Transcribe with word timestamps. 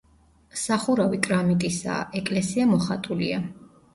სახურავი 0.59 1.19
კრამიტისაა, 1.27 1.99
ეკლესია 2.21 2.67
მოხატულია. 2.73 3.45